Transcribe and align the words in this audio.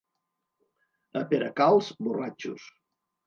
A 1.19 1.23
Peracalç, 1.33 1.91
borratxos. 2.07 2.67